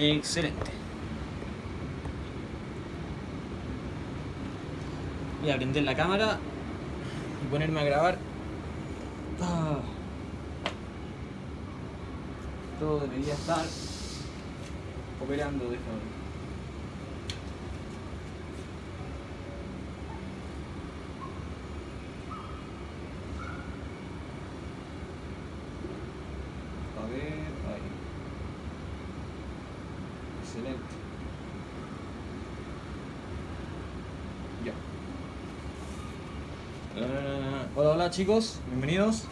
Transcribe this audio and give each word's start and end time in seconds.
Excelente. 0.00 0.70
Voy 5.42 5.50
a 5.50 5.56
prender 5.56 5.82
la 5.82 5.94
cámara 5.96 6.38
y 7.44 7.50
ponerme 7.50 7.80
a 7.80 7.84
grabar. 7.84 8.18
Ah. 9.40 9.78
Todo 12.78 13.00
debería 13.00 13.34
estar 13.34 13.64
operando 15.20 15.64
de 15.64 15.78
forma. 15.78 16.18
A 26.98 27.06
ver, 27.10 27.22
ahí. 27.68 27.88
Excelente. 30.42 30.94
Ya. 34.64 34.72
Eh, 36.96 37.66
hola, 38.08 38.16
chicos, 38.16 38.58
bienvenidos. 38.68 39.24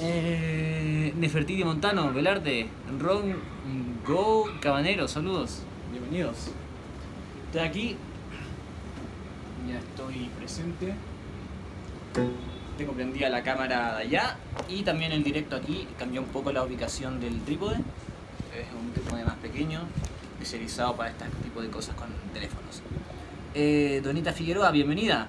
Eh, 0.00 1.14
Nefertiti 1.16 1.62
Montano, 1.62 2.12
Velarde, 2.12 2.66
Ron 2.98 3.36
Go 4.04 4.50
Cabanero, 4.60 5.06
saludos, 5.06 5.60
bienvenidos. 5.92 6.50
Estoy 7.46 7.60
aquí, 7.60 7.96
ya 9.68 9.78
estoy 9.78 10.28
presente. 10.36 10.94
Tengo 12.76 12.92
prendida 12.92 13.28
la 13.28 13.44
cámara 13.44 13.98
de 13.98 14.02
allá 14.02 14.36
y 14.68 14.82
también 14.82 15.12
el 15.12 15.22
directo 15.22 15.54
aquí. 15.54 15.86
Cambió 15.96 16.22
un 16.22 16.28
poco 16.28 16.50
la 16.50 16.64
ubicación 16.64 17.20
del 17.20 17.40
trípode. 17.42 17.76
Es 17.76 18.66
un 18.76 18.92
trípode 18.92 19.24
más 19.24 19.36
pequeño, 19.36 19.82
especializado 20.32 20.96
para 20.96 21.10
este 21.10 21.24
tipo 21.44 21.62
de 21.62 21.68
cosas 21.70 21.94
con 21.94 22.08
teléfonos. 22.32 22.82
Eh, 23.54 24.00
Donita 24.02 24.32
Figueroa, 24.32 24.72
bienvenida. 24.72 25.28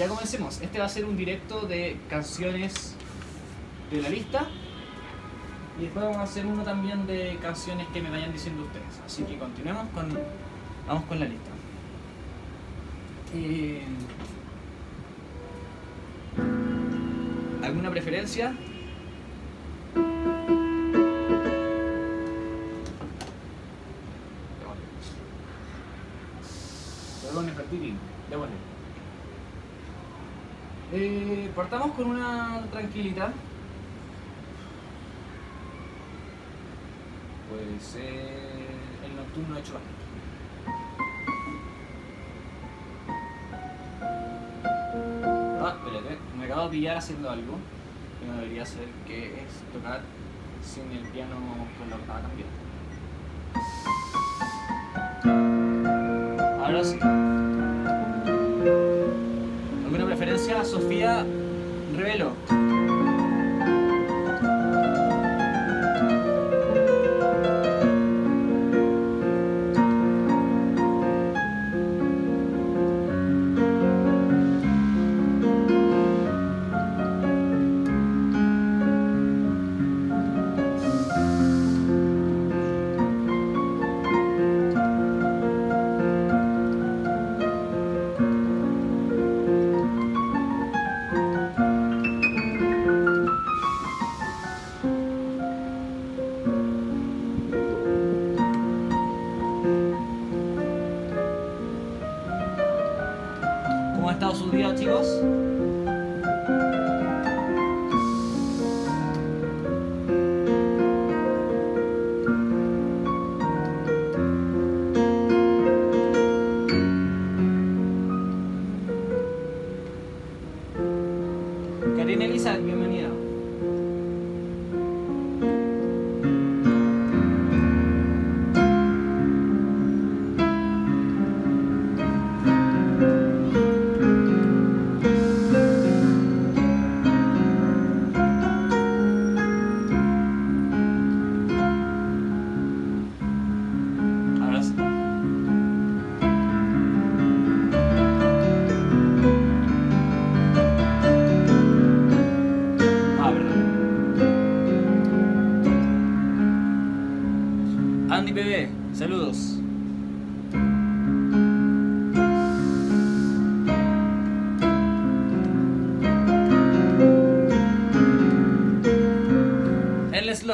Ya 0.00 0.08
comencemos. 0.08 0.62
Este 0.62 0.78
va 0.78 0.86
a 0.86 0.88
ser 0.88 1.04
un 1.04 1.14
directo 1.14 1.66
de 1.66 1.98
canciones 2.08 2.94
de 3.90 4.00
la 4.00 4.08
lista. 4.08 4.46
Y 5.78 5.82
después 5.82 6.06
vamos 6.06 6.16
a 6.16 6.22
hacer 6.22 6.46
uno 6.46 6.62
también 6.62 7.06
de 7.06 7.36
canciones 7.42 7.86
que 7.88 8.00
me 8.00 8.08
vayan 8.08 8.32
diciendo 8.32 8.64
ustedes. 8.64 8.98
Así 9.04 9.24
que 9.24 9.36
continuemos 9.36 9.90
con. 9.90 10.08
Vamos 10.86 11.04
con 11.04 11.20
la 11.20 11.26
lista. 11.26 11.50
Eh, 13.34 13.82
¿Alguna 17.62 17.90
preferencia? 17.90 18.56
Partamos 31.60 31.94
con 31.94 32.06
una 32.06 32.62
tranquilita. 32.72 33.32
Puede 37.50 37.78
ser 37.78 38.02
el 39.04 39.14
nocturno 39.14 39.56
de 39.56 39.62
Chubasquero. 39.62 40.00
Ah, 45.62 45.76
espérate, 45.76 46.18
me 46.38 46.44
acabo 46.46 46.62
de 46.62 46.70
pillar 46.70 46.96
haciendo 46.96 47.28
algo 47.28 47.58
que 48.18 48.26
no 48.26 48.36
debería 48.36 48.62
hacer, 48.62 48.88
que 49.06 49.42
es 49.42 49.62
tocar 49.74 50.00
sin 50.62 50.90
el 50.92 51.06
piano 51.08 51.36
con 51.78 51.90
la 51.90 51.96
octava 51.96 52.22
cambiada. 52.22 52.52
Ahora 56.64 56.84
sí. 56.84 56.98
¿Alguna 59.84 60.06
preferencia? 60.06 60.64
Sofía 60.64 61.26
Revelo. 62.00 62.59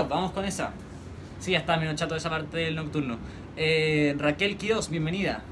Vamos 0.05 0.33
con 0.33 0.45
esa. 0.45 0.73
Sí, 1.41 1.53
ya 1.53 1.59
está, 1.59 1.77
menos 1.79 1.97
chato 1.97 2.15
esa 2.17 2.29
parte 2.29 2.59
del 2.59 2.77
nocturno. 2.77 3.17
Eh, 3.57 4.15
Raquel 4.19 4.57
Quios, 4.57 4.91
bienvenida. 4.91 5.43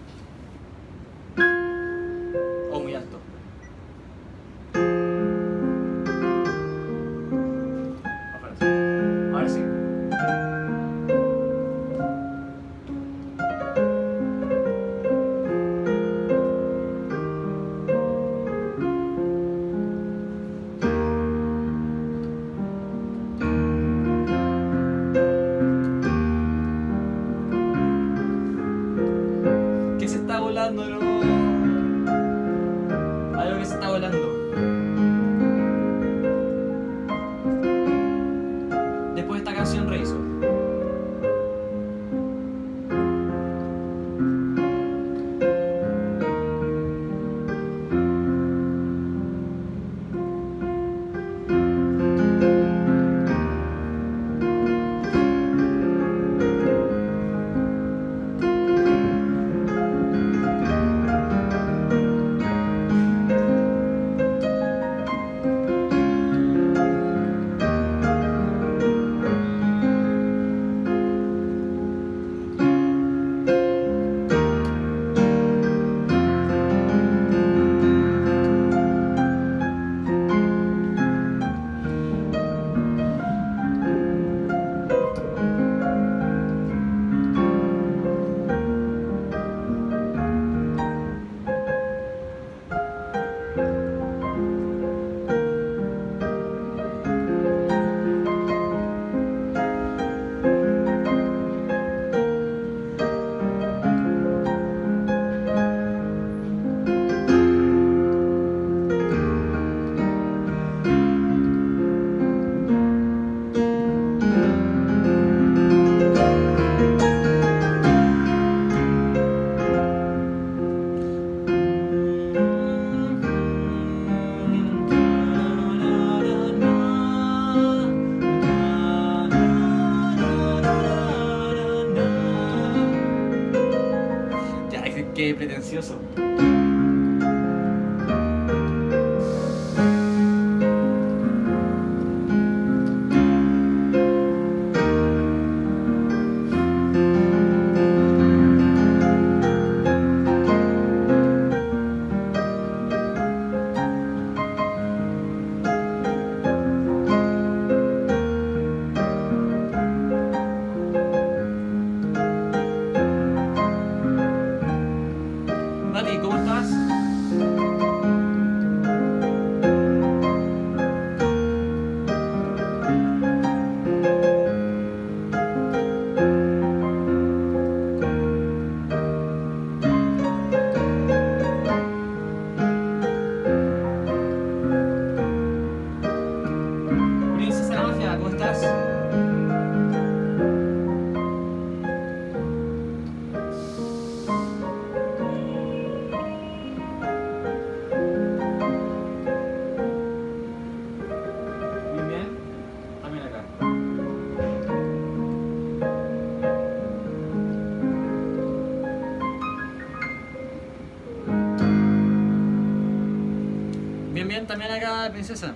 Princesa. 215.14 215.54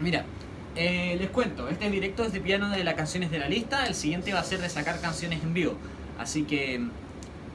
Mira, 0.00 0.24
eh, 0.76 1.16
les 1.18 1.28
cuento, 1.28 1.68
este 1.68 1.86
es 1.86 1.92
directo 1.92 2.22
desde 2.22 2.40
piano 2.40 2.70
de 2.70 2.84
las 2.84 2.94
canciones 2.94 3.30
de 3.30 3.38
la 3.38 3.48
lista, 3.48 3.86
el 3.86 3.94
siguiente 3.94 4.32
va 4.32 4.40
a 4.40 4.44
ser 4.44 4.60
de 4.60 4.68
sacar 4.68 5.00
canciones 5.00 5.42
en 5.42 5.52
vivo. 5.52 5.74
Así 6.18 6.44
que, 6.44 6.76
eh, 6.76 6.80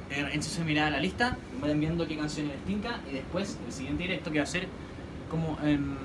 entonces 0.09 0.63
mirar 0.63 0.91
la 0.91 1.00
lista, 1.00 1.38
vayan 1.62 1.79
viendo 1.79 2.07
qué 2.07 2.17
canciones 2.17 2.53
les 2.53 2.65
tinca 2.65 3.01
y 3.09 3.13
después 3.13 3.57
el 3.65 3.71
siguiente 3.71 4.03
directo 4.03 4.31
que 4.31 4.39
va 4.39 4.44
a 4.44 4.47
ser 4.47 4.67
como 5.29 5.57
en 5.63 5.97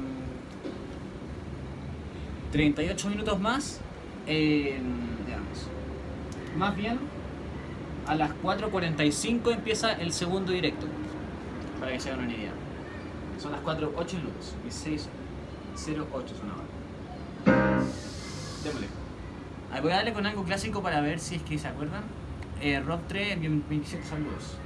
38 2.53 3.11
minutos 3.11 3.39
más, 3.39 3.81
eh, 4.27 4.79
más 6.57 6.77
bien 6.77 6.99
a 8.07 8.15
las 8.15 8.31
4.45 8.43 9.53
empieza 9.53 9.93
el 9.93 10.13
segundo 10.13 10.53
directo, 10.53 10.87
para 11.79 11.93
que 11.93 12.01
se 12.01 12.11
hagan 12.11 12.25
una 12.25 12.35
idea. 12.35 12.70
Son 13.41 13.53
las 13.53 13.63
4, 13.63 13.95
8 13.97 14.17
minutos, 14.19 14.55
16, 14.65 15.09
08 15.75 16.35
son 16.37 16.51
ahora. 16.51 17.85
Démosle. 18.63 18.87
Voy 19.81 19.93
a 19.93 19.97
darle 19.97 20.13
con 20.13 20.27
algo 20.27 20.45
clásico 20.45 20.83
para 20.83 21.01
ver 21.01 21.19
si 21.21 21.37
es 21.37 21.43
que 21.43 21.59
se 21.59 21.67
acuerdan. 21.67 22.03
Eh, 22.61 22.81
Rock 22.81 23.01
3, 23.09 23.41
27 23.41 24.05
saludos. 24.05 24.59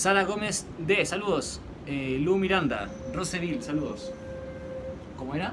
Sara 0.00 0.24
Gómez 0.24 0.64
D, 0.78 1.04
saludos. 1.04 1.60
Eh, 1.86 2.18
Lu 2.22 2.38
Miranda, 2.38 2.88
Roseville, 3.12 3.62
saludos. 3.62 4.10
¿Cómo 5.18 5.34
era? 5.34 5.52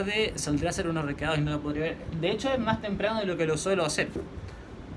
Tarde 0.00 0.32
saldré 0.36 0.66
a 0.66 0.70
hacer 0.70 0.88
unos 0.88 1.04
recados 1.04 1.38
y 1.38 1.42
no 1.42 1.52
lo 1.52 1.60
podría 1.60 1.82
ver. 1.82 1.96
De 2.20 2.30
hecho, 2.30 2.52
es 2.52 2.58
más 2.58 2.80
temprano 2.80 3.20
de 3.20 3.26
lo 3.26 3.36
que 3.36 3.46
lo 3.46 3.56
suelo 3.56 3.84
hacer. 3.84 4.08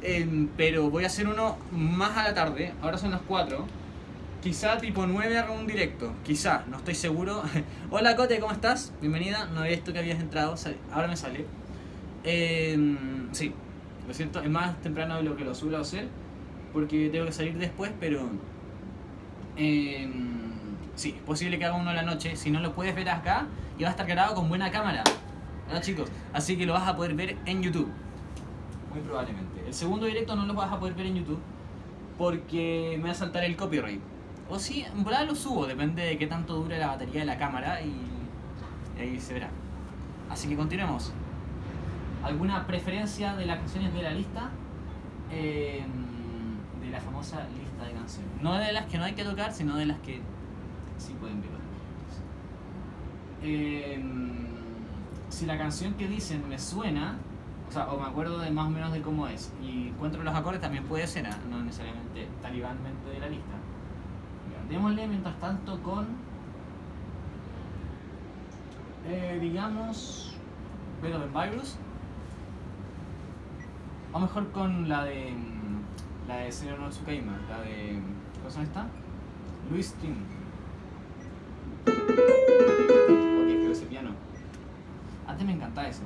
Em, 0.02 0.50
pero 0.58 0.90
voy 0.90 1.04
a 1.04 1.08
hacer 1.08 1.28
uno 1.28 1.58
más 1.72 2.18
a 2.18 2.24
la 2.24 2.34
tarde. 2.34 2.74
Ahora 2.82 2.98
son 2.98 3.12
las 3.12 3.22
4. 3.22 3.66
Quizá 4.42 4.78
tipo 4.78 5.06
9 5.06 5.38
haga 5.38 5.52
un 5.52 5.68
directo. 5.68 6.14
Quizá, 6.24 6.64
no 6.70 6.78
estoy 6.78 6.96
seguro. 6.96 7.42
Hola 7.92 8.16
Cote, 8.16 8.40
¿cómo 8.40 8.52
estás? 8.52 8.94
Bienvenida. 9.02 9.46
No 9.54 9.62
había 9.62 9.72
visto 9.72 9.94
que 9.94 10.00
habías 10.00 10.20
entrado. 10.20 10.56
Ahora 10.92 11.08
me 11.08 11.16
sale. 11.16 11.46
Em, 12.24 13.34
sí, 13.34 13.54
lo 14.08 14.14
siento. 14.14 14.42
Es 14.42 14.50
más 14.50 14.82
temprano 14.82 15.18
de 15.18 15.24
lo 15.24 15.36
que 15.36 15.46
lo 15.46 15.56
suelo 15.56 15.78
hacer. 15.78 16.08
Porque 16.74 17.10
tengo 17.10 17.26
que 17.26 17.32
salir 17.32 17.58
después, 17.58 17.92
pero... 18.00 18.30
em, 19.56 20.33
sí, 20.96 21.16
es 21.18 21.22
posible 21.24 21.60
que 21.60 21.66
haga 21.66 21.76
uno 21.76 21.90
en 21.90 21.96
la 21.96 22.04
noche. 22.04 22.36
Si 22.36 22.52
no 22.52 22.60
lo 22.60 22.74
puedes 22.74 22.96
ver 22.96 23.10
acá, 23.10 23.48
y 23.78 23.84
va 23.84 23.90
a 23.90 23.92
estar 23.92 24.06
grabado 24.06 24.36
con 24.36 24.50
buena 24.50 24.72
cámara. 24.72 25.04
¿Verdad, 25.68 25.82
chicos? 25.82 26.10
Así 26.34 26.58
que 26.58 26.66
lo 26.66 26.74
vas 26.74 26.88
a 26.88 26.96
poder 26.96 27.16
ver 27.16 27.38
en 27.46 27.62
YouTube. 27.62 27.90
Muy 28.92 29.02
probablemente. 29.02 29.64
El 29.66 29.74
segundo 29.74 30.06
directo 30.06 30.36
no 30.36 30.46
lo 30.46 30.54
vas 30.54 30.72
a 30.72 30.80
poder 30.80 30.94
ver 30.94 31.08
en 31.08 31.16
YouTube 31.16 31.40
porque 32.18 32.96
me 33.00 33.06
va 33.06 33.12
a 33.12 33.16
saltar 33.16 33.44
el 33.44 33.56
copyright. 33.56 34.02
O 34.50 34.60
sí, 34.60 34.84
en 34.84 35.04
volada 35.04 35.26
lo 35.26 35.36
subo, 35.36 35.66
depende 35.66 36.04
de 36.04 36.18
qué 36.18 36.28
tanto 36.28 36.56
dure 36.56 36.78
la 36.78 36.88
batería 36.88 37.22
de 37.22 37.26
la 37.26 37.38
cámara 37.38 37.82
y, 37.82 37.96
y 38.98 39.02
ahí 39.02 39.20
se 39.20 39.34
verá. 39.34 39.50
Así 40.30 40.48
que 40.48 40.56
continuemos. 40.56 41.12
¿Alguna 42.24 42.66
preferencia 42.68 43.36
de 43.36 43.46
las 43.46 43.60
canciones 43.60 43.94
de 43.94 44.02
la 44.02 44.12
lista? 44.12 44.50
Eh, 45.32 45.84
de 46.82 46.90
la 46.90 47.00
famosa 47.00 47.48
lista 47.58 47.86
de 47.86 47.94
canciones. 47.94 48.32
No 48.42 48.54
de 48.56 48.72
las 48.72 48.86
que 48.86 48.98
no 48.98 49.06
hay 49.06 49.14
que 49.14 49.24
tocar, 49.24 49.54
sino 49.54 49.76
de 49.76 49.86
las 49.88 49.98
que 50.00 50.22
sí 51.04 51.14
pueden 51.20 51.42
ver. 51.42 51.50
Eh, 53.44 54.02
si 55.30 55.46
la 55.46 55.58
canción 55.58 55.96
que 55.96 56.08
dicen 56.08 56.48
me 56.48 56.58
suena, 56.58 57.18
o 57.68 57.72
sea, 57.72 57.92
o 57.92 58.00
me 58.00 58.08
acuerdo 58.08 58.40
de 58.40 58.52
más 58.52 58.68
o 58.68 58.70
menos 58.70 58.94
de 58.94 59.02
cómo 59.02 59.28
es, 59.28 59.52
y 59.62 59.90
encuentro 59.90 60.24
los 60.24 60.34
acordes, 60.34 60.62
también 60.62 60.86
puede 60.86 61.08
ser, 61.08 61.28
¿ah? 61.28 61.38
no 61.50 61.62
necesariamente 61.64 62.28
talibánmente 62.42 63.10
de 63.10 63.20
la 63.20 63.28
lista. 63.28 63.54
Démosle 64.70 65.08
mientras 65.08 65.38
tanto 65.40 65.82
con, 65.84 66.08
eh, 69.06 69.38
digamos, 69.42 70.36
Beethoven 71.02 71.34
Virus, 71.34 71.76
o 74.14 74.20
mejor 74.20 74.52
con 74.52 74.88
la 74.88 75.04
de 75.04 75.34
La 76.28 76.38
de 76.38 76.52
Señor 76.52 76.80
la 76.80 77.60
de. 77.62 78.00
¿Cómo 78.38 78.50
se 78.50 78.58
llama 78.58 78.64
esta? 78.64 78.88
Luis 79.70 79.94
Tim. 79.96 80.43
Ok, 81.88 83.48
pero 83.48 83.72
ese 83.72 83.86
piano. 83.86 84.12
Antes 85.28 85.46
me 85.46 85.54
encantaba 85.54 85.88
eso. 85.88 86.02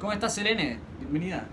¿Cómo 0.00 0.12
estás, 0.12 0.34
Selene? 0.34 0.78
Bienvenida. 1.00 1.46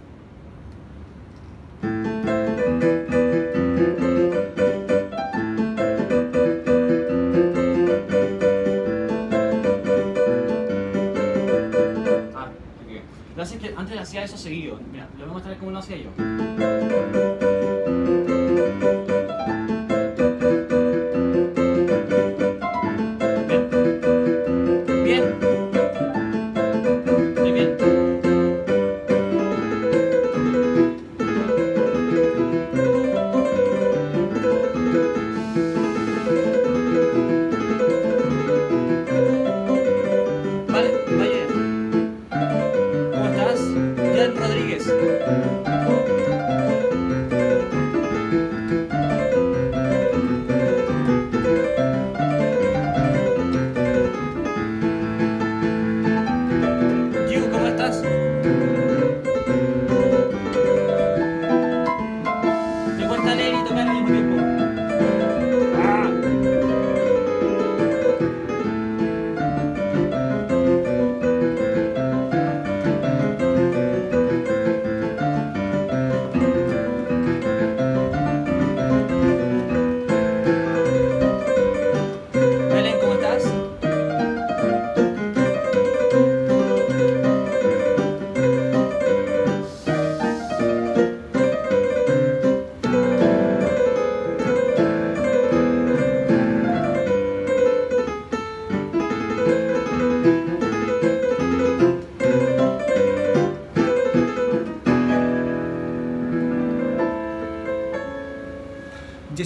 A 15.94 15.96
mostrar 15.96 16.16
cómo 16.16 16.23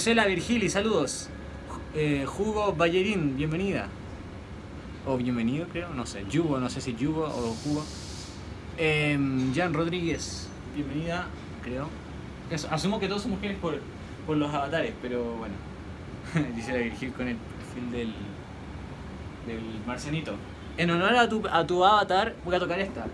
Gisela 0.08 0.26
Virgili, 0.26 0.70
saludos. 0.70 1.28
Eh, 1.94 2.24
Jugo 2.26 2.72
Ballerín, 2.72 3.36
bienvenida. 3.36 3.90
O 5.06 5.18
bienvenido, 5.18 5.68
creo, 5.68 5.90
no 5.90 6.06
sé. 6.06 6.24
Yugo, 6.30 6.62
no 6.62 6.70
sé 6.70 6.80
si 6.80 6.96
Yugo 6.96 7.26
o 7.26 7.54
Jugo. 7.62 7.84
Em, 8.78 9.54
Jan 9.54 9.74
Rodríguez, 9.74 10.48
bienvenida, 10.74 11.28
creo. 11.62 11.90
Asumo 12.72 13.02
que 13.02 13.10
todos 13.10 13.24
son 13.24 13.32
mujeres 13.32 13.58
por, 13.58 13.82
por 14.26 14.38
los 14.38 14.54
avatares, 14.54 14.94
pero 15.02 15.26
bueno. 15.40 15.56
Gisela 16.56 16.78
Virgil 16.78 17.12
con 17.12 17.28
el 17.28 17.36
perfil 17.36 17.92
del, 17.92 18.14
del 19.46 19.62
marcianito. 19.86 20.36
En 20.78 20.90
honor 20.90 21.18
a 21.18 21.28
tu, 21.28 21.46
a 21.52 21.68
tu 21.68 21.84
avatar, 21.84 22.34
voy 22.46 22.56
a 22.56 22.60
tocar 22.60 22.80
esta. 22.80 23.08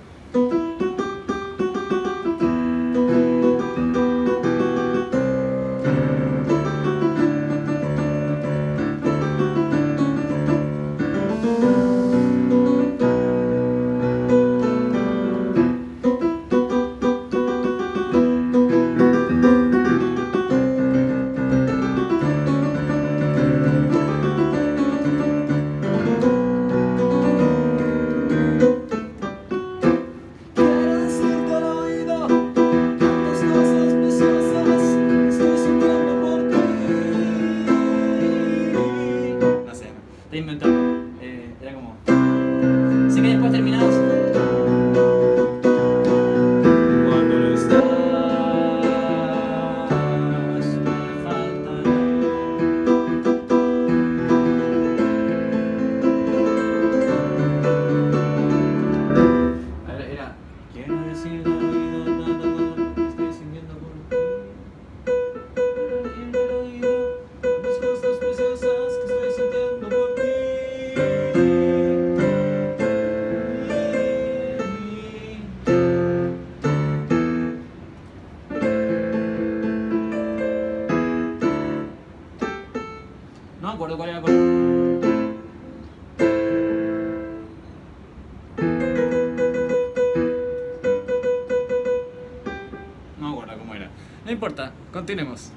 Continuemos. 95.13 95.51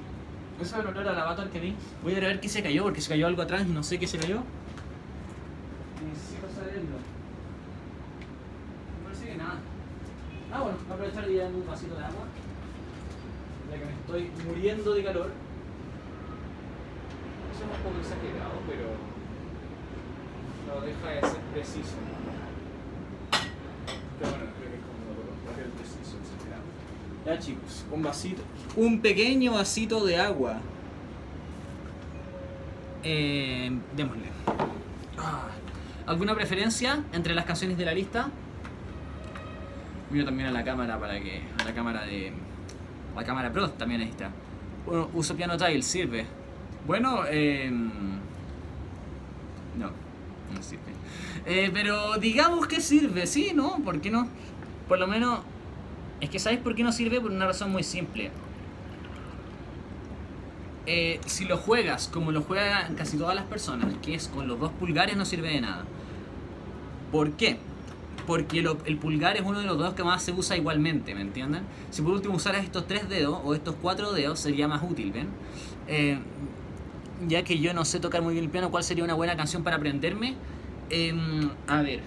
Eso 0.61 0.75
es 0.75 0.83
el 0.83 0.87
olor 0.87 1.07
al 1.07 1.19
avatar 1.19 1.49
que 1.49 1.59
vi. 1.59 1.73
Voy 2.03 2.13
a 2.13 2.17
ir 2.19 2.25
a 2.25 2.27
ver 2.27 2.39
qué 2.39 2.47
se 2.47 2.61
cayó, 2.61 2.83
porque 2.83 3.01
se 3.01 3.09
cayó 3.09 3.25
algo 3.25 3.41
atrás 3.41 3.65
y 3.67 3.71
no 3.71 3.81
sé 3.81 3.97
qué 3.97 4.05
se 4.05 4.19
cayó. 4.19 4.43
Necesito 6.05 6.47
saberlo. 6.53 6.97
Me 8.93 9.05
parece 9.05 9.25
que 9.25 9.35
nada. 9.35 9.57
Ah, 10.53 10.61
bueno, 10.61 10.77
voy 10.77 10.91
a 10.91 10.93
aprovechar 10.93 11.31
y 11.31 11.37
darme 11.37 11.57
un 11.57 11.65
vasito 11.65 11.95
de 11.95 12.05
agua. 12.05 12.25
Ya 13.71 13.79
que 13.79 13.85
me 13.85 13.91
estoy 13.93 14.31
muriendo 14.45 14.93
de 14.93 15.03
calor. 15.03 15.31
Eso 17.49 17.63
es 17.63 17.69
un 17.73 17.81
poco 17.81 17.97
exagerado, 17.97 18.61
pero. 18.69 18.93
No 20.67 20.85
deja 20.85 21.09
de 21.09 21.21
ser 21.33 21.41
preciso. 21.53 21.97
Pero 24.19 24.29
bueno, 24.29 24.45
creo 24.53 24.69
que 24.69 24.77
es 24.77 24.85
como 24.85 25.17
lo 25.17 25.25
lo 25.25 25.73
preciso, 25.77 26.13
exagerado. 26.21 26.61
Ya 27.27 27.37
chicos, 27.37 27.83
un 27.91 28.01
vasito. 28.01 28.41
Un 28.77 29.01
pequeño 29.01 29.51
vasito 29.51 30.05
de 30.05 30.15
agua. 30.15 30.59
Eh, 33.03 33.69
démosle. 33.97 34.27
Ah, 35.17 35.49
¿Alguna 36.05 36.33
preferencia 36.35 37.03
entre 37.11 37.35
las 37.35 37.43
canciones 37.43 37.77
de 37.77 37.83
la 37.83 37.93
lista? 37.93 38.29
Miro 40.09 40.23
también 40.23 40.47
a 40.47 40.51
la 40.53 40.63
cámara 40.63 40.97
para 40.97 41.19
que. 41.19 41.41
a 41.59 41.65
la 41.65 41.73
cámara 41.73 42.05
de. 42.05 42.31
la 43.13 43.25
cámara 43.25 43.51
Pro 43.51 43.71
también 43.71 43.99
ahí 43.99 44.09
está. 44.09 44.29
Bueno, 44.85 45.09
uso 45.13 45.35
piano 45.35 45.57
tile, 45.57 45.81
sirve. 45.81 46.25
Bueno, 46.85 47.25
eh, 47.27 47.69
No, 49.77 49.87
no 50.55 50.61
sirve. 50.61 50.93
Eh, 51.45 51.71
pero 51.73 52.17
digamos 52.19 52.67
que 52.67 52.79
sirve, 52.79 53.27
sí, 53.27 53.51
¿no? 53.53 53.79
¿Por 53.83 53.99
qué 53.99 54.11
no? 54.11 54.29
Por 54.87 54.97
lo 54.97 55.07
menos... 55.07 55.41
Es 56.19 56.29
que 56.29 56.39
¿sabes 56.39 56.59
por 56.59 56.75
qué 56.75 56.83
no 56.83 56.91
sirve? 56.91 57.21
Por 57.21 57.31
una 57.31 57.45
razón 57.45 57.71
muy 57.71 57.83
simple. 57.83 58.31
Eh, 60.89 61.19
si 61.25 61.43
lo 61.43 61.57
juegas 61.57 62.07
como 62.07 62.31
lo 62.31 62.41
juegan 62.41 62.95
casi 62.95 63.17
todas 63.17 63.35
las 63.35 63.43
personas, 63.45 63.93
que 64.01 64.15
es 64.15 64.29
con 64.29 64.47
los 64.47 64.59
dos 64.59 64.71
pulgares, 64.71 65.17
no 65.17 65.25
sirve 65.25 65.49
de 65.49 65.61
nada. 65.61 65.83
¿Por 67.11 67.31
qué? 67.33 67.57
Porque 68.25 68.59
el 68.59 68.97
pulgar 68.97 69.37
es 69.37 69.43
uno 69.43 69.59
de 69.59 69.65
los 69.65 69.77
dedos 69.77 69.93
que 69.93 70.03
más 70.03 70.23
se 70.23 70.31
usa 70.31 70.57
igualmente, 70.57 71.13
¿me 71.13 71.21
entienden? 71.21 71.63
Si 71.91 72.01
por 72.01 72.13
último 72.13 72.35
usaras 72.35 72.63
estos 72.63 72.87
tres 72.87 73.07
dedos 73.09 73.39
o 73.43 73.53
estos 73.53 73.75
cuatro 73.81 74.11
dedos 74.13 74.39
sería 74.39 74.67
más 74.67 74.81
útil, 74.81 75.11
¿ven? 75.11 75.27
Eh, 75.87 76.19
ya 77.27 77.43
que 77.43 77.59
yo 77.59 77.73
no 77.73 77.85
sé 77.85 77.99
tocar 77.99 78.21
muy 78.21 78.33
bien 78.33 78.45
el 78.45 78.51
piano, 78.51 78.71
¿cuál 78.71 78.83
sería 78.83 79.03
una 79.03 79.13
buena 79.13 79.35
canción 79.35 79.63
para 79.63 79.77
aprenderme? 79.77 80.35
Em, 80.89 81.49
a 81.67 81.81
ver, 81.81 82.01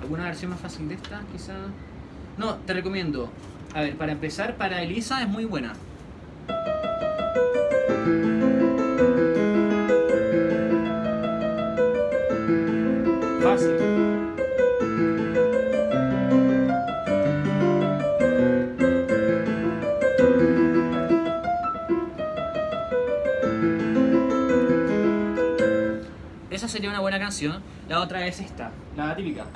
¿alguna 0.00 0.24
versión 0.24 0.50
más 0.50 0.60
fácil 0.60 0.88
de 0.88 0.94
esta, 0.94 1.22
quizá? 1.32 1.54
No, 2.38 2.56
te 2.56 2.72
recomiendo. 2.72 3.30
A 3.74 3.80
ver, 3.82 3.96
para 3.96 4.12
empezar, 4.12 4.56
para 4.56 4.82
Elisa 4.82 5.22
es 5.22 5.28
muy 5.28 5.44
buena. 5.44 5.74
Fácil. 13.42 13.76
Esa 26.50 26.68
sería 26.68 26.90
una 26.90 27.00
buena 27.00 27.18
canción. 27.18 27.62
La 27.88 28.00
otra 28.00 28.26
es 28.26 28.40
esta, 28.40 28.70
la 28.96 29.16
típica. 29.16 29.46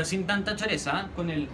Pero 0.00 0.08
sin 0.08 0.26
tanta 0.26 0.56
choreza, 0.56 1.02
¿eh? 1.02 1.04
con 1.14 1.28
el... 1.28 1.46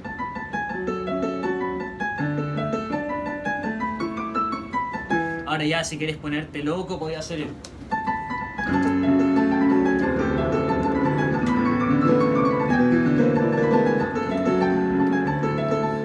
Ahora 5.44 5.64
ya 5.64 5.82
si 5.82 5.98
quieres 5.98 6.16
ponerte 6.16 6.62
loco, 6.62 6.96
podía 6.96 7.18
hacer 7.18 7.40
el... 7.40 7.48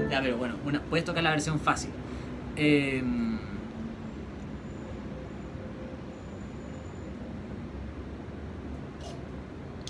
Ya, 0.10 0.20
pero 0.24 0.38
bueno, 0.38 0.82
puedes 0.90 1.06
tocar 1.06 1.22
la 1.22 1.30
versión 1.30 1.60
fácil. 1.60 1.92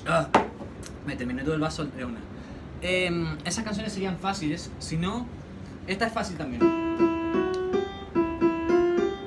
Ah, 0.05 0.27
me 1.07 1.15
terminé 1.15 1.43
todo 1.43 1.53
el 1.53 1.61
vaso 1.61 1.85
de 1.85 2.03
una. 2.03 2.19
Em, 2.83 3.37
esas 3.45 3.63
canciones 3.63 3.93
serían 3.93 4.17
fáciles, 4.17 4.71
si 4.79 4.97
no, 4.97 5.27
esta 5.85 6.07
es 6.07 6.13
fácil 6.13 6.35
también. 6.35 6.61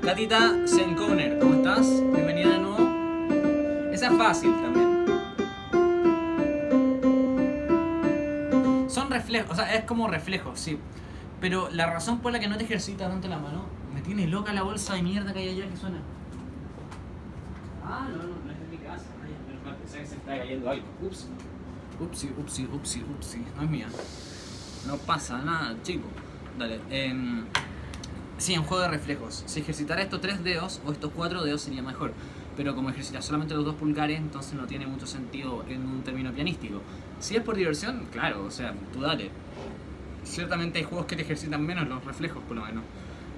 Gatita 0.03 0.67
Senkoner, 0.67 1.39
¿cómo 1.39 1.55
estás? 1.55 1.89
Bienvenida 2.13 2.49
de 2.49 2.59
nuevo. 2.59 3.93
Esa 3.93 4.09
es 4.09 4.19
fácil 4.19 4.53
también. 4.57 5.05
Son 8.91 9.09
reflejos, 9.09 9.53
o 9.53 9.55
sea, 9.55 9.73
es 9.73 9.85
como 9.85 10.09
reflejos, 10.09 10.59
sí. 10.59 10.81
Pero 11.41 11.71
la 11.71 11.87
razón 11.87 12.19
por 12.19 12.33
la 12.33 12.41
que 12.41 12.49
no 12.49 12.57
te 12.57 12.65
ejercitas 12.65 13.09
tanto 13.09 13.29
la 13.29 13.39
mano, 13.39 13.67
me 13.95 14.01
tiene 14.01 14.27
loca 14.27 14.53
la 14.53 14.63
bolsa 14.63 14.95
de 14.95 15.03
mierda 15.03 15.33
que 15.33 15.39
hay 15.39 15.51
allá 15.51 15.71
que 15.71 15.77
suena. 15.77 15.99
Ah, 17.85 18.09
no, 18.11 18.17
no, 18.17 18.35
no 18.45 18.51
es 18.51 18.59
en 18.59 18.71
mi 18.71 18.79
casa. 18.79 19.05
Ay, 19.23 19.77
pensé 19.81 19.99
que 20.01 20.07
se 20.07 20.17
está 20.17 20.39
cayendo 20.39 20.69
algo. 20.69 20.87
Ups. 21.03 21.29
Upsi, 22.01 22.31
upsi, 22.37 22.67
upsi, 22.73 23.03
upsi. 23.03 23.39
No 23.57 23.63
es 23.63 23.71
mía. 23.71 23.89
No 24.87 24.97
pasa 24.99 25.39
nada, 25.39 25.77
chico. 25.83 26.09
Dale. 26.59 26.81
Eh, 26.91 27.15
sí, 28.39 28.57
un 28.59 28.65
juego 28.65 28.83
de 28.83 28.91
reflejos. 28.91 29.45
Si 29.47 29.61
ejercitara 29.61 30.03
estos 30.03 30.21
tres 30.21 30.43
dedos 30.43 30.81
o 30.85 30.93
estos 30.93 31.13
cuatro 31.15 31.45
dedos 31.45 31.63
sería 31.63 31.83
mejor. 31.83 32.13
Pero 32.57 32.75
como 32.75 32.91
ejercitas 32.91 33.25
solamente 33.25 33.55
los 33.55 33.65
dos 33.65 33.75
pulgares, 33.75 34.19
entonces 34.19 34.55
no 34.55 34.67
tiene 34.67 34.87
mucho 34.87 35.07
sentido 35.07 35.65
en 35.69 35.87
un 35.87 36.03
término 36.03 36.33
pianístico. 36.33 36.81
Si 37.19 37.37
es 37.37 37.43
por 37.43 37.57
diversión, 37.57 38.07
claro, 38.13 38.45
o 38.45 38.51
sea, 38.51 38.75
tú 38.93 39.01
dale. 39.01 39.31
Ciertamente 40.25 40.79
hay 40.79 40.85
juegos 40.85 41.07
que 41.07 41.17
te 41.17 41.23
ejercitan 41.23 41.65
menos 41.65 41.89
los 41.89 42.05
reflejos, 42.05 42.43
por 42.45 42.57
lo 42.57 42.65
menos. 42.65 42.85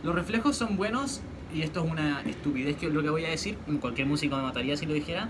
Los 0.03 0.15
reflejos 0.15 0.57
son 0.57 0.77
buenos, 0.77 1.21
y 1.55 1.63
esto 1.63 1.85
es 1.85 1.91
una 1.91 2.21
estupidez 2.23 2.77
que 2.77 2.87
es 2.87 2.93
lo 2.93 3.03
que 3.03 3.09
voy 3.09 3.25
a 3.25 3.31
decir. 3.31 3.57
Cualquier 3.81 4.07
músico 4.07 4.37
me 4.37 4.43
mataría 4.43 4.77
si 4.77 4.87
lo 4.87 4.93
dijera. 4.93 5.29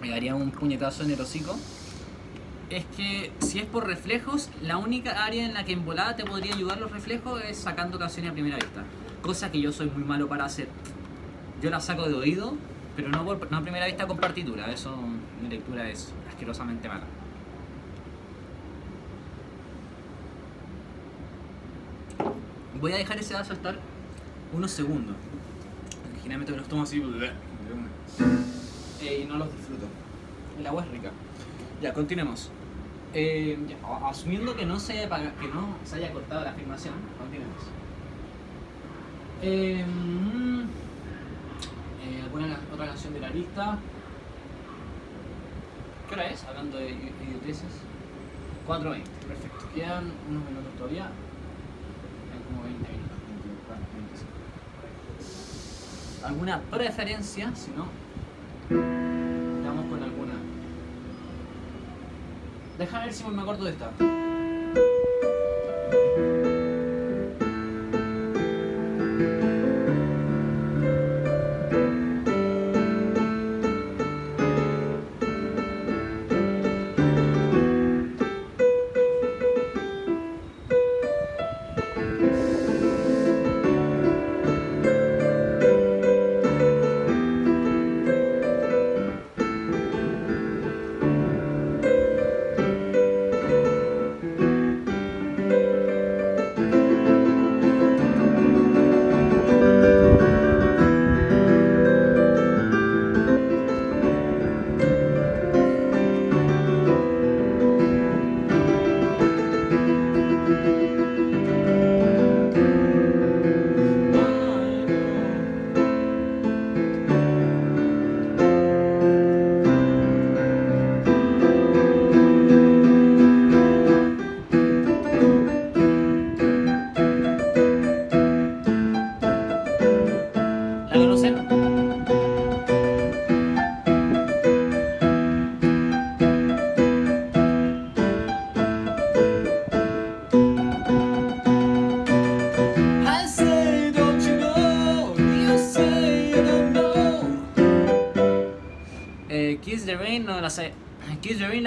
Me 0.00 0.10
daría 0.10 0.34
un 0.34 0.50
puñetazo 0.50 1.02
en 1.02 1.10
el 1.10 1.20
hocico 1.20 1.56
es 2.70 2.84
que 2.96 3.32
si 3.40 3.60
es 3.60 3.66
por 3.66 3.86
reflejos, 3.86 4.50
la 4.62 4.76
única 4.76 5.24
área 5.24 5.44
en 5.44 5.54
la 5.54 5.64
que 5.64 5.72
en 5.72 5.84
volada 5.84 6.16
te 6.16 6.24
podría 6.24 6.54
ayudar 6.54 6.78
los 6.78 6.90
reflejos 6.90 7.42
es 7.44 7.56
sacando 7.56 7.98
canciones 7.98 8.30
a 8.30 8.34
primera 8.34 8.56
vista. 8.56 8.84
Cosa 9.22 9.50
que 9.50 9.60
yo 9.60 9.72
soy 9.72 9.90
muy 9.90 10.04
malo 10.04 10.28
para 10.28 10.44
hacer. 10.44 10.68
Yo 11.62 11.70
la 11.70 11.80
saco 11.80 12.08
de 12.08 12.14
oído, 12.14 12.54
pero 12.94 13.08
no, 13.08 13.24
por, 13.24 13.50
no 13.50 13.58
a 13.58 13.62
primera 13.62 13.86
vista 13.86 14.06
con 14.06 14.18
partitura. 14.18 14.70
Eso, 14.70 14.94
mi 15.42 15.48
lectura 15.48 15.88
es 15.88 16.12
asquerosamente 16.28 16.88
mala. 16.88 17.04
Voy 22.80 22.92
a 22.92 22.96
dejar 22.96 23.18
ese 23.18 23.34
vaso 23.34 23.54
estar 23.54 23.76
unos 24.52 24.70
segundos. 24.70 25.16
Originalmente 26.12 26.52
me 26.52 26.58
los 26.58 26.68
tomo 26.68 26.82
así 26.82 26.98
y 26.98 27.00
no 29.24 29.38
los 29.38 29.56
disfruto. 29.56 29.86
El 30.58 30.66
agua 30.66 30.84
es 30.84 30.90
rica. 30.90 31.10
Ya, 31.80 31.92
continuemos. 31.92 32.50
Eh, 33.14 33.58
asumiendo 34.04 34.54
que 34.54 34.66
no, 34.66 34.78
se 34.78 34.92
haya, 34.92 35.08
que 35.08 35.48
no 35.48 35.78
se 35.84 35.96
haya 35.96 36.12
cortado 36.12 36.44
la 36.44 36.50
afirmación, 36.50 36.92
continuemos. 37.18 37.62
Eh, 39.40 39.82
mm, 39.86 40.60
eh, 42.02 42.20
¿Alguna 42.24 42.60
otra 42.72 42.86
canción 42.86 43.14
de 43.14 43.20
la 43.20 43.30
lista? 43.30 43.78
¿Qué 46.08 46.14
hora 46.14 46.28
es? 46.28 46.42
Hablando 46.44 46.76
de 46.76 46.90
idioteces. 46.90 47.80
4.20, 48.66 49.04
perfecto. 49.26 49.68
Quedan 49.74 50.12
unos 50.28 50.44
minutos 50.44 50.74
todavía. 50.76 51.10
Quedan 52.28 52.42
como 52.44 52.64
20 52.64 52.92
minutos. 52.92 53.16
25. 53.96 54.32
¿Alguna 56.26 56.60
preferencia? 56.60 57.54
Si 57.54 57.70
no, 57.70 57.86
Déjame 62.78 63.06
ver 63.06 63.12
si 63.14 63.24
me 63.24 63.42
acuerdo 63.42 63.64
de 63.64 63.72
esta. 63.72 64.27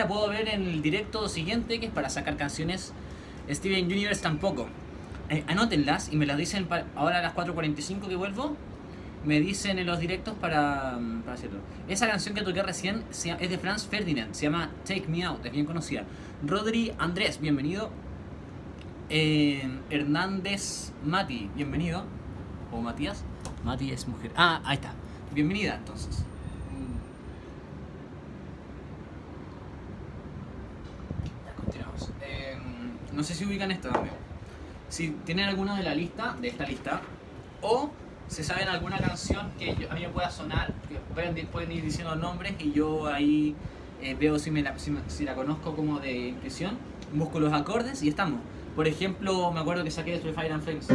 Puedo 0.07 0.29
ver 0.29 0.47
en 0.47 0.63
el 0.63 0.81
directo 0.81 1.27
siguiente, 1.29 1.79
que 1.79 1.87
es 1.87 1.91
para 1.91 2.09
sacar 2.09 2.37
canciones. 2.37 2.93
Steven 3.49 3.85
Universe 3.85 4.21
tampoco. 4.21 4.67
Eh, 5.29 5.43
anótenlas 5.47 6.11
y 6.11 6.17
me 6.17 6.25
las 6.25 6.37
dicen 6.37 6.67
ahora 6.95 7.19
a 7.19 7.21
las 7.21 7.33
4.45 7.33 8.07
que 8.07 8.15
vuelvo. 8.15 8.55
Me 9.25 9.39
dicen 9.39 9.77
en 9.79 9.85
los 9.85 9.99
directos 9.99 10.33
para, 10.35 10.97
mm, 10.99 11.21
para 11.21 11.35
hacerlo. 11.35 11.59
Esa 11.87 12.07
canción 12.07 12.33
que 12.33 12.41
toqué 12.41 12.63
recién 12.63 13.03
es 13.11 13.49
de 13.49 13.57
Franz 13.57 13.85
Ferdinand, 13.87 14.33
se 14.33 14.43
llama 14.43 14.71
Take 14.83 15.07
Me 15.07 15.23
Out, 15.23 15.45
es 15.45 15.51
bien 15.51 15.65
conocida. 15.65 16.03
Rodri 16.45 16.91
Andrés, 16.97 17.39
bienvenido. 17.39 17.91
Eh, 19.09 19.69
Hernández 19.89 20.91
Mati, 21.05 21.49
bienvenido. 21.55 22.03
O 22.71 22.81
Matías. 22.81 23.23
Mati 23.63 23.91
es 23.91 24.07
mujer. 24.07 24.31
Ah, 24.35 24.61
ahí 24.63 24.75
está. 24.75 24.93
Bienvenida 25.33 25.75
entonces. 25.75 26.23
Ya, 31.45 31.53
continuamos. 31.55 32.09
Eh, 32.21 32.57
no 33.13 33.23
sé 33.23 33.33
si 33.35 33.45
ubican 33.45 33.71
esto 33.71 33.89
también. 33.89 34.15
Si 34.89 35.09
tienen 35.25 35.45
alguna 35.47 35.77
de 35.77 35.83
la 35.83 35.95
lista, 35.95 36.35
de 36.41 36.47
esta 36.49 36.65
lista, 36.65 37.01
o 37.61 37.91
si 38.27 38.43
saben 38.43 38.67
alguna 38.67 38.97
canción 38.97 39.51
que 39.57 39.75
yo- 39.75 39.91
a 39.91 39.95
mí 39.95 40.01
me 40.01 40.09
pueda 40.09 40.29
sonar, 40.29 40.73
que 40.89 40.95
pueden, 41.13 41.47
pueden 41.47 41.71
ir 41.71 41.83
diciendo 41.83 42.15
nombres 42.15 42.53
y 42.59 42.71
yo 42.71 43.07
ahí 43.07 43.55
eh, 44.01 44.15
veo 44.19 44.39
si, 44.39 44.49
me 44.51 44.63
la 44.63 45.35
conozco 45.35 45.75
como 45.75 45.99
de 45.99 46.29
intuición, 46.29 46.77
busco 47.13 47.39
los 47.39 47.53
acordes 47.53 48.01
y 48.03 48.09
estamos. 48.09 48.39
Por 48.75 48.87
ejemplo, 48.87 49.51
me 49.51 49.59
acuerdo 49.59 49.83
que 49.83 49.91
saqué 49.91 50.17
de 50.19 50.33
Fire 50.33 50.51
and 50.53 50.63
Flames. 50.63 50.87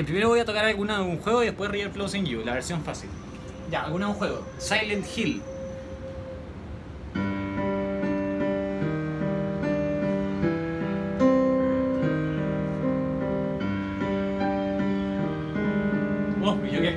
Eh, 0.00 0.04
primero 0.04 0.28
voy 0.28 0.40
a 0.40 0.46
tocar 0.46 0.64
alguna 0.64 0.96
de 0.96 1.04
un 1.04 1.18
juego 1.18 1.42
y 1.42 1.46
después 1.46 1.70
River 1.70 1.90
Flows 1.90 2.14
in 2.14 2.24
You, 2.24 2.42
la 2.42 2.54
versión 2.54 2.82
fácil. 2.82 3.10
Ya, 3.70 3.82
alguna 3.82 4.06
de 4.06 4.12
un 4.12 4.18
juego. 4.18 4.46
Silent 4.56 5.06
Hill. 5.14 5.42
Oh, 16.42 16.56
¿y 16.66 16.70
yo 16.70 16.80
qué? 16.80 16.96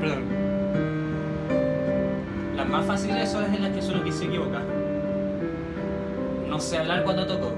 Perdón. 0.00 0.24
Las 2.56 2.68
más 2.68 2.84
fáciles 2.84 3.30
son 3.30 3.44
las 3.44 3.54
en 3.54 3.62
las 3.62 3.72
que 3.72 3.80
solo 3.80 4.04
quise 4.04 4.26
equivocar. 4.26 4.64
No 6.46 6.60
sé 6.60 6.76
hablar 6.76 7.04
cuando 7.04 7.26
toco, 7.26 7.54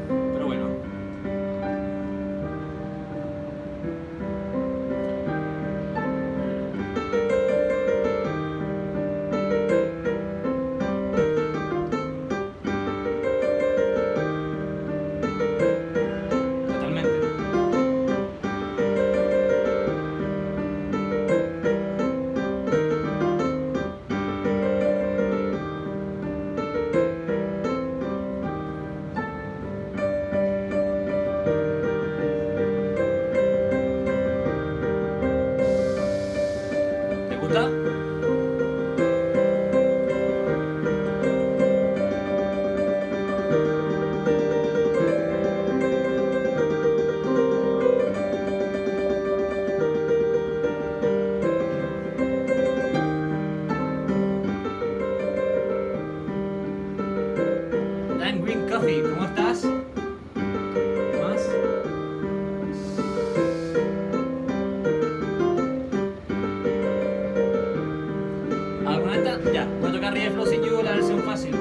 Ya, 69.52 69.66
voy 69.80 69.90
a 69.90 69.92
tocar 69.92 70.14
in 70.52 70.62
You, 70.62 70.82
la 70.82 70.92
versión 70.92 71.22
fácil. 71.22 71.54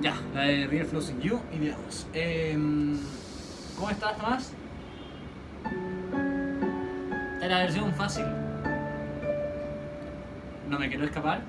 Ya, 0.00 0.14
la 0.34 0.42
de 0.42 0.66
River 0.66 0.86
Flows 0.86 1.10
in 1.10 1.20
You 1.20 1.40
y 1.52 1.58
veamos. 1.58 2.06
Em, 2.14 2.98
¿Cómo 3.76 3.90
estás, 3.90 4.16
Tomás? 4.16 4.52
Es 7.42 7.48
la 7.48 7.58
versión 7.58 7.94
fácil. 7.94 8.24
No 10.68 10.78
me 10.78 10.88
quiero 10.88 11.04
escapar, 11.04 11.42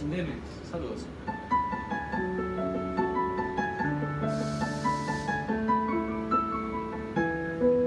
Fresh 0.00 0.10
Lemons. 0.10 0.42
Saludos. 0.70 1.06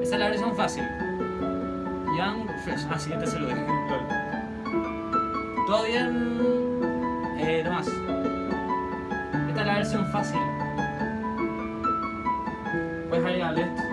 Esa 0.02 0.14
es 0.14 0.20
la 0.20 0.30
versión 0.30 0.56
fácil. 0.56 0.84
Young 2.18 2.50
Fresh. 2.64 2.86
Ah, 2.92 3.00
sí, 3.00 3.10
ya 3.10 3.20
te 3.20 3.28
saludé. 3.28 3.56
Lol. 3.56 4.02
¿Todo 5.66 5.86
bien, 5.86 7.38
eh, 7.40 7.62
Tomás? 7.64 7.88
Esta 7.88 9.62
es 9.62 9.66
la 9.66 9.76
versión 9.76 10.06
fácil. 10.08 10.40
Puedes 13.10 13.26
agregarle 13.26 13.62
esto. 13.62 13.93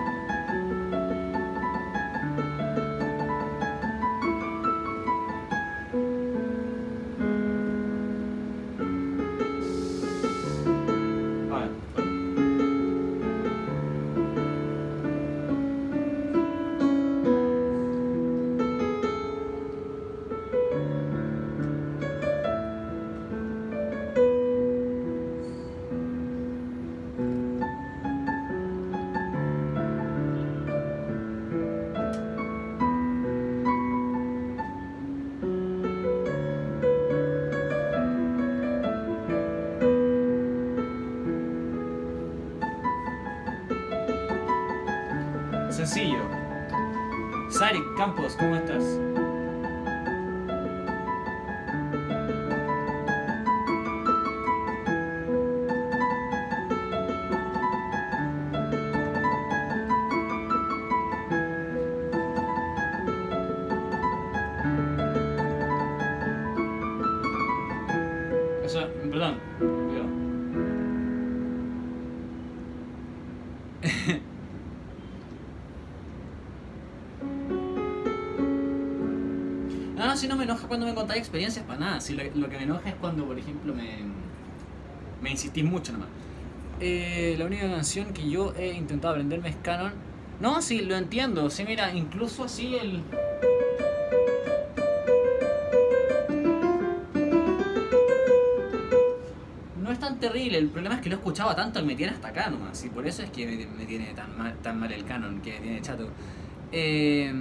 Me 80.41 80.45
enoja 80.45 80.67
cuando 80.67 80.87
me 80.87 80.95
contáis 80.95 81.19
experiencias 81.19 81.63
para 81.65 81.79
nada. 81.79 82.01
Si 82.01 82.13
lo, 82.13 82.49
que 82.49 82.57
me 82.57 82.63
enoja 82.63 82.89
es 82.89 82.95
cuando, 82.95 83.25
por 83.25 83.37
ejemplo, 83.37 83.73
me, 83.73 83.99
me 85.21 85.29
insistís 85.29 85.63
mucho 85.63 85.93
nomás. 85.93 86.09
Eh, 86.79 87.35
la 87.37 87.45
única 87.45 87.69
canción 87.69 88.11
que 88.11 88.27
yo 88.27 88.53
he 88.57 88.73
intentado 88.73 89.13
aprenderme 89.13 89.49
es 89.49 89.55
Canon. 89.61 89.93
No, 90.39 90.61
sí, 90.63 90.81
lo 90.81 90.95
entiendo. 90.97 91.49
Sí, 91.51 91.63
mira, 91.63 91.93
incluso 91.93 92.43
así 92.43 92.75
el. 92.75 93.03
No 99.79 99.91
es 99.91 99.99
tan 99.99 100.19
terrible, 100.19 100.57
el 100.57 100.69
problema 100.69 100.95
es 100.95 101.01
que 101.01 101.09
lo 101.09 101.17
escuchaba 101.17 101.55
tanto 101.55 101.81
que 101.81 101.85
me 101.85 101.95
tiene 101.95 102.13
hasta 102.13 102.29
acá 102.29 102.49
nomás. 102.49 102.83
Y 102.83 102.89
por 102.89 103.05
eso 103.05 103.21
es 103.21 103.29
que 103.29 103.45
me, 103.45 103.67
me 103.67 103.85
tiene 103.85 104.13
tan 104.15 104.35
mal, 104.35 104.55
tan 104.63 104.79
mal 104.79 104.91
el 104.91 105.05
canon, 105.05 105.39
que 105.41 105.51
me 105.51 105.59
tiene 105.59 105.81
chato. 105.81 106.09
Eh, 106.71 107.31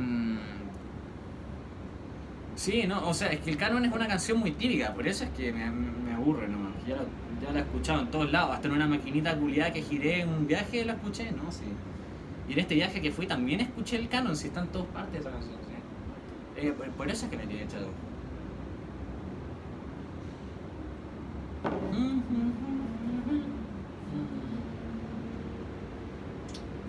Sí, 2.61 2.87
no, 2.87 3.09
o 3.09 3.15
sea, 3.15 3.29
es 3.29 3.41
que 3.41 3.53
el 3.53 3.57
canon 3.57 3.87
es 3.87 3.91
una 3.91 4.07
canción 4.07 4.39
muy 4.39 4.51
típica, 4.51 4.93
por 4.93 5.09
eso 5.09 5.25
es 5.25 5.31
que 5.31 5.51
me, 5.51 5.71
me 5.71 6.13
aburre 6.13 6.47
nomás. 6.47 6.75
Ya 6.87 6.97
la, 6.97 7.05
ya 7.43 7.53
la 7.53 7.61
he 7.61 7.63
escuchado 7.63 8.03
en 8.03 8.11
todos 8.11 8.31
lados, 8.31 8.55
hasta 8.55 8.69
en 8.69 8.75
una 8.75 8.87
maquinita 8.87 9.35
culiada 9.35 9.73
que 9.73 9.81
giré 9.81 10.21
en 10.21 10.29
un 10.29 10.47
viaje 10.47 10.85
la 10.85 10.93
escuché, 10.93 11.33
¿no? 11.33 11.51
Sí. 11.51 11.65
Y 12.51 12.53
en 12.53 12.59
este 12.59 12.75
viaje 12.75 13.01
que 13.01 13.13
fui 13.13 13.27
también 13.27 13.63
escuché 13.63 13.97
el 13.97 14.11
canon, 14.11 14.37
si 14.37 14.49
está 14.49 14.61
en 14.61 14.69
todas 14.69 14.89
partes 14.89 15.23
esa 15.23 15.31
canción, 15.31 15.55
¿sí? 15.55 16.67
Eh, 16.67 16.75
por, 16.99 17.11
eso 17.11 17.25
es 17.25 17.31
que 17.31 17.39
me 17.39 17.47
tiene 17.47 17.63
echado. 17.63 17.89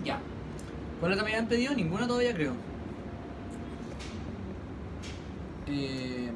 Ya. 0.04 0.20
¿Cuál 1.00 1.14
me 1.16 1.22
habían 1.22 1.46
pedido? 1.48 1.72
Ninguna 1.74 2.06
todavía 2.06 2.34
creo. 2.34 2.71
Eh, 5.66 6.30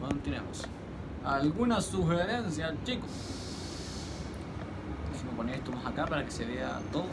Continuemos. 0.00 0.64
¿Alguna 1.24 1.80
sugerencia, 1.80 2.74
chicos? 2.84 3.10
Poner 5.36 5.54
esto 5.56 5.72
más 5.72 5.86
acá 5.86 6.06
para 6.06 6.24
que 6.24 6.30
se 6.30 6.44
vea 6.44 6.80
todo. 6.92 7.06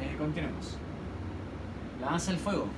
Eh, 0.00 0.14
continuemos. 0.18 0.76
Lanza 2.00 2.30
el 2.30 2.38
fuego. 2.38 2.68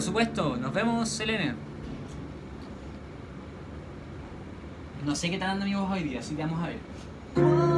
Por 0.00 0.06
supuesto, 0.06 0.56
nos 0.56 0.72
vemos, 0.72 1.10
Selene. 1.10 1.52
No 5.04 5.14
sé 5.14 5.28
qué 5.28 5.36
mi 5.66 5.74
voz 5.74 5.90
hoy 5.90 6.04
día, 6.04 6.20
así 6.20 6.34
que 6.34 6.40
vamos 6.40 6.64
a 6.64 6.68
ver. 6.68 7.69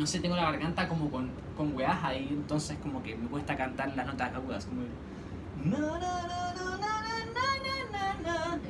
No 0.00 0.06
sé, 0.06 0.18
tengo 0.18 0.34
la 0.34 0.50
garganta 0.50 0.88
como 0.88 1.10
con, 1.10 1.30
con 1.56 1.76
weas 1.76 2.02
ahí, 2.02 2.28
entonces 2.30 2.78
como 2.82 3.02
que 3.02 3.14
me 3.16 3.28
cuesta 3.28 3.54
cantar 3.56 3.94
las 3.94 4.06
notas 4.06 4.34
agudas. 4.34 4.64
Como. 4.64 4.82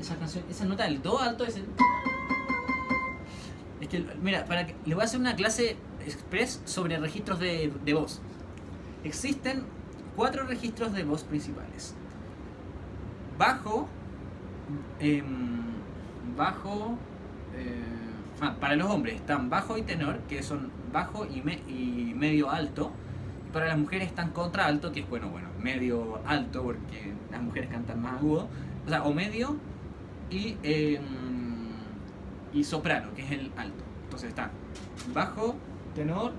Esa 0.00 0.16
canción, 0.16 0.44
esa 0.50 0.64
nota 0.64 0.84
del 0.84 1.00
do 1.00 1.20
alto 1.20 1.44
es 1.44 1.60
que, 3.88 4.04
mira, 4.22 4.44
para 4.44 4.66
que, 4.66 4.74
le 4.86 4.94
voy 4.94 5.02
a 5.02 5.04
hacer 5.04 5.20
una 5.20 5.36
clase 5.36 5.76
express 6.04 6.60
sobre 6.64 6.98
registros 6.98 7.38
de, 7.38 7.72
de 7.84 7.94
voz. 7.94 8.20
Existen 9.04 9.64
cuatro 10.16 10.44
registros 10.46 10.92
de 10.92 11.04
voz 11.04 11.24
principales. 11.24 11.94
Bajo, 13.38 13.88
em, 14.98 15.24
bajo, 16.36 16.98
para 18.60 18.74
los 18.76 18.88
hombres 18.90 19.16
están 19.16 19.50
bajo 19.50 19.76
y 19.76 19.82
tenor, 19.82 20.18
que 20.28 20.42
son 20.42 20.70
bajo 20.92 21.26
y, 21.26 21.42
me- 21.42 21.62
y 21.68 22.14
medio 22.16 22.50
alto. 22.50 22.90
Para 23.52 23.66
las 23.66 23.78
mujeres 23.78 24.08
están 24.08 24.30
contra 24.30 24.66
alto, 24.66 24.92
que 24.92 25.00
es 25.00 25.08
bueno, 25.10 25.28
bueno, 25.28 25.48
medio 25.60 26.20
alto, 26.26 26.62
porque 26.62 27.12
las 27.30 27.42
mujeres 27.42 27.68
cantan 27.70 28.00
más 28.00 28.14
agudo. 28.18 28.48
O 28.86 28.88
sea, 28.88 29.02
o 29.02 29.12
medio 29.12 29.56
y, 30.30 30.56
em, 30.62 31.00
y 32.52 32.64
soprano, 32.64 33.08
que 33.14 33.22
es 33.22 33.30
el 33.32 33.50
alto. 33.56 33.84
Entonces 34.04 34.28
está 34.30 34.50
bajo, 35.12 35.56
tenor, 35.94 36.32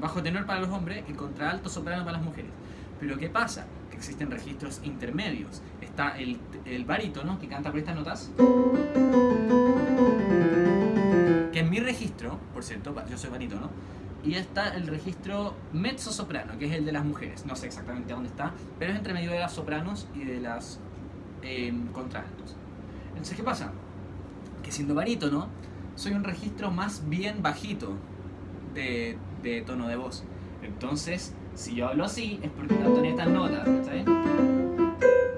bajo 0.00 0.22
tenor 0.22 0.46
para 0.46 0.60
los 0.60 0.70
hombres 0.70 1.04
y 1.08 1.12
contralto 1.12 1.68
soprano 1.68 2.04
para 2.04 2.16
las 2.18 2.26
mujeres. 2.26 2.50
Pero 2.98 3.18
¿qué 3.18 3.28
pasa? 3.28 3.66
Existen 3.96 4.30
registros 4.30 4.80
intermedios. 4.84 5.62
Está 5.80 6.16
el, 6.18 6.38
barítono 6.84 7.38
que 7.38 7.48
canta 7.48 7.70
por 7.70 7.78
estas 7.78 7.96
notas. 7.96 8.30
Que 11.52 11.60
en 11.60 11.70
mi 11.70 11.80
registro, 11.80 12.38
por 12.52 12.62
cierto, 12.62 12.94
yo 13.08 13.16
soy 13.16 13.30
barítono. 13.30 13.70
Y 14.22 14.34
está 14.34 14.74
el 14.74 14.86
registro 14.88 15.54
mezzo 15.72 16.12
soprano, 16.12 16.58
que 16.58 16.66
es 16.66 16.72
el 16.72 16.84
de 16.84 16.92
las 16.92 17.04
mujeres. 17.04 17.46
No 17.46 17.54
sé 17.56 17.66
exactamente 17.66 18.12
dónde 18.12 18.28
está, 18.28 18.52
pero 18.78 18.92
es 18.92 18.98
entre 18.98 19.14
medio 19.14 19.30
de 19.30 19.38
las 19.38 19.52
sopranos 19.52 20.08
y 20.14 20.24
de 20.24 20.40
las 20.40 20.80
eh, 21.42 21.72
contraltos. 21.92 22.56
Entonces, 23.10 23.36
¿qué 23.36 23.44
pasa? 23.44 23.72
Que 24.62 24.72
siendo 24.72 24.94
barítono, 24.94 25.48
soy 25.94 26.12
un 26.12 26.24
registro 26.24 26.70
más 26.70 27.08
bien 27.08 27.42
bajito 27.42 27.94
de 28.74 29.16
tono 29.64 29.88
de 29.88 29.96
voz. 29.96 30.24
Entonces, 30.62 31.34
si 31.56 31.74
yo 31.74 31.88
hablo 31.88 32.04
así, 32.04 32.38
es 32.42 32.50
porque 32.50 32.74
no 32.74 32.92
tenía 32.92 33.10
estas 33.10 33.28
notas, 33.28 33.64
¿sabes? 33.84 34.04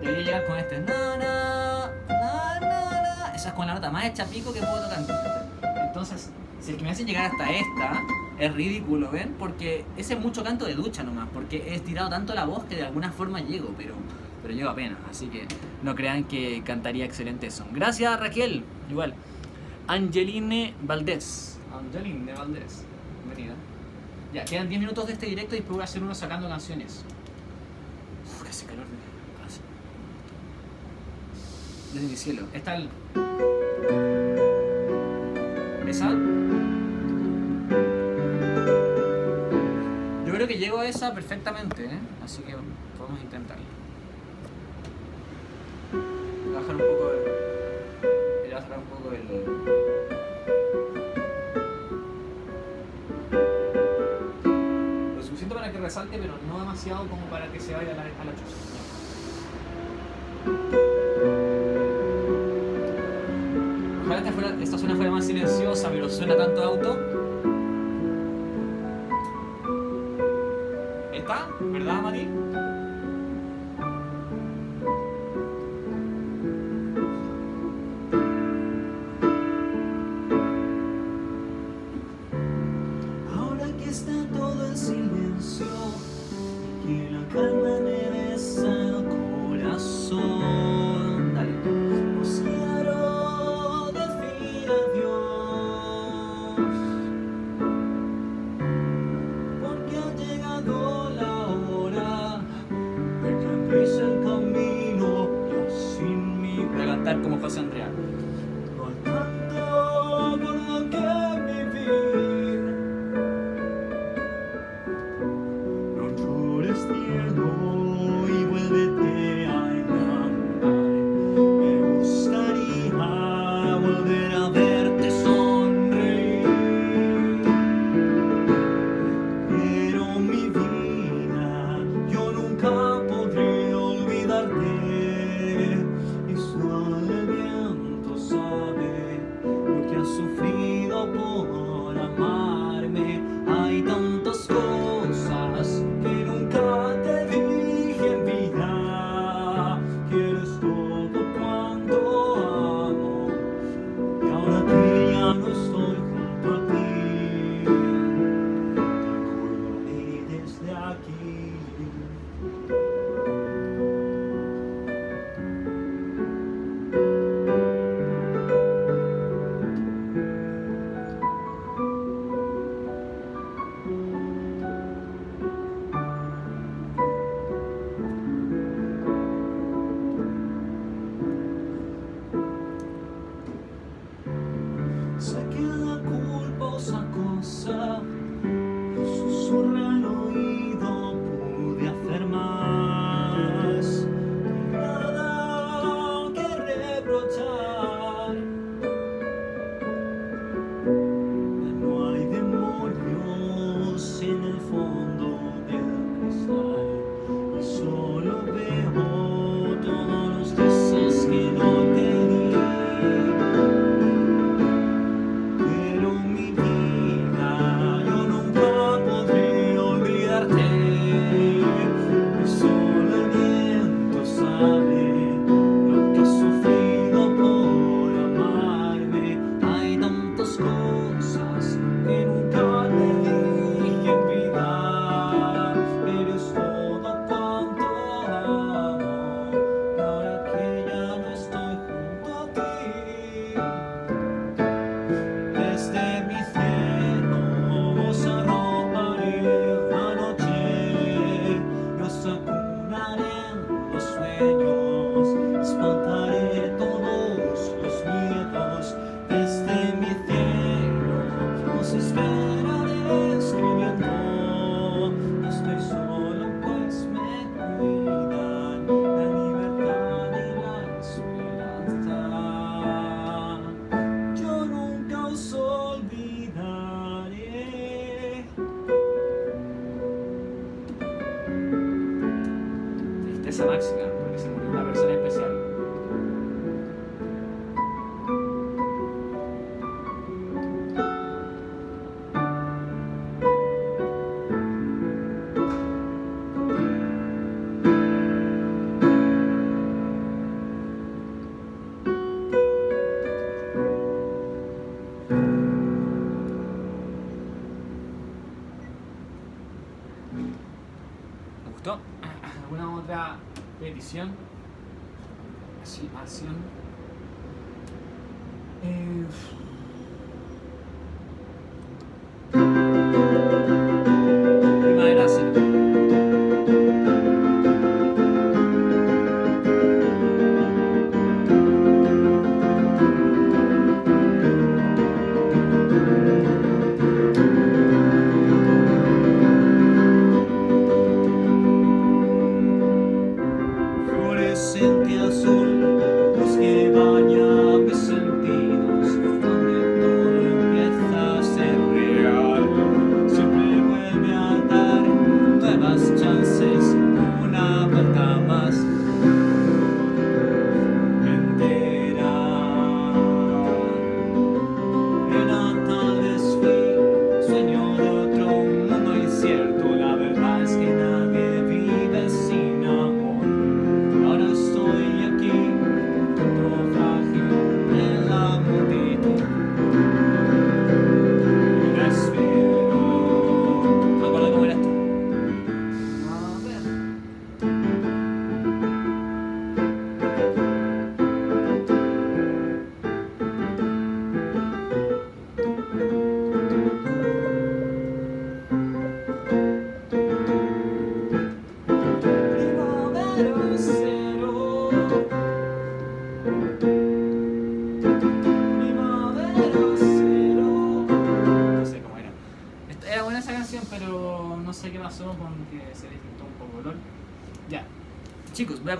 Debería 0.00 0.24
llegar 0.24 0.46
con 0.46 0.58
este. 0.58 0.80
Na, 0.80 1.16
na, 1.16 1.90
na, 2.08 2.60
na. 2.60 3.32
Esa 3.34 3.48
es 3.48 3.54
con 3.54 3.66
la 3.66 3.74
nota 3.74 3.90
más 3.90 4.04
hecha 4.04 4.26
pico 4.26 4.52
que 4.52 4.60
puedo 4.60 4.82
tocar. 4.82 5.06
¿cachai? 5.06 5.86
Entonces, 5.86 6.30
si 6.60 6.72
el 6.72 6.76
que 6.76 6.84
me 6.84 6.90
hace 6.90 7.04
llegar 7.04 7.30
hasta 7.30 7.50
esta, 7.50 8.02
es 8.38 8.52
ridículo, 8.52 9.10
¿ven? 9.10 9.36
Porque 9.38 9.84
ese 9.96 10.14
es 10.14 10.20
mucho 10.20 10.42
canto 10.42 10.64
de 10.66 10.74
ducha 10.74 11.04
nomás, 11.04 11.28
porque 11.32 11.58
he 11.68 11.74
estirado 11.76 12.10
tanto 12.10 12.34
la 12.34 12.44
voz 12.44 12.64
que 12.64 12.76
de 12.76 12.82
alguna 12.82 13.12
forma 13.12 13.40
llego, 13.40 13.72
pero, 13.76 13.94
pero 14.42 14.54
llego 14.54 14.70
apenas. 14.70 14.98
Así 15.08 15.28
que 15.28 15.46
no 15.82 15.94
crean 15.94 16.24
que 16.24 16.62
cantaría 16.64 17.04
excelente 17.04 17.50
son. 17.50 17.68
Gracias, 17.72 18.18
Raquel. 18.18 18.64
Igual. 18.90 19.14
Angeline 19.86 20.74
Valdés. 20.82 21.60
Angeline 21.72 22.34
Valdés. 22.34 22.84
Bienvenida. 23.24 23.54
Ya, 24.32 24.44
quedan 24.44 24.68
10 24.68 24.80
minutos 24.80 25.06
de 25.06 25.14
este 25.14 25.26
directo 25.26 25.54
y 25.54 25.58
después 25.58 25.76
voy 25.76 25.80
a 25.82 25.84
hacer 25.84 26.02
uno 26.02 26.14
sacando 26.14 26.48
canciones. 26.48 27.02
Uf, 28.26 28.42
que 28.42 28.50
hace 28.50 28.66
calor. 28.66 28.84
Desde 31.94 32.06
mi 32.06 32.16
cielo. 32.16 32.42
Está 32.52 32.76
el. 32.76 32.90
¿Esa? 35.88 36.10
Yo 40.26 40.34
creo 40.34 40.46
que 40.46 40.58
llego 40.58 40.80
a 40.80 40.86
esa 40.86 41.14
perfectamente, 41.14 41.86
¿eh? 41.86 41.98
Así 42.22 42.42
que 42.42 42.54
podemos 42.98 43.22
intentarlo. 43.22 43.64
Bajar 46.54 46.74
un 46.74 46.82
poco 46.82 47.10
el. 47.12 47.20
Voy 48.42 48.50
bajar 48.52 48.78
un 48.78 48.84
poco 48.84 49.12
el. 49.14 50.17
Resalte, 55.88 56.18
pero 56.18 56.34
no 56.46 56.60
demasiado 56.60 57.06
como 57.06 57.22
para 57.30 57.50
que 57.50 57.58
se 57.58 57.72
vaya 57.72 57.92
a 57.92 57.96
la, 57.96 58.02
a 58.02 58.36
chucha. 58.36 58.56
Ojalá 64.04 64.18
esta, 64.18 64.32
fuera, 64.32 64.62
esta 64.62 64.76
zona 64.76 64.96
fuera 64.96 65.10
más 65.10 65.24
silenciosa, 65.24 65.88
pero 65.88 66.10
suena 66.10 66.36
tanto 66.36 66.62
auto. 66.62 67.17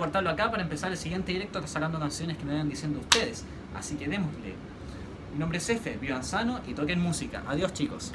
cortarlo 0.09 0.31
acá 0.31 0.49
para 0.49 0.63
empezar 0.63 0.91
el 0.91 0.97
siguiente 0.97 1.31
directo 1.31 1.65
sacando 1.67 1.99
canciones 1.99 2.35
que 2.35 2.43
me 2.43 2.53
vayan 2.53 2.67
diciendo 2.67 2.99
ustedes. 2.99 3.45
Así 3.75 3.95
que 3.95 4.07
démosle. 4.07 4.55
Mi 5.33 5.39
nombre 5.39 5.59
es 5.59 5.69
Efe, 5.69 5.97
vivan 6.01 6.23
sano 6.23 6.61
y 6.67 6.73
toquen 6.73 6.99
música. 6.99 7.43
Adiós 7.47 7.73
chicos. 7.73 8.11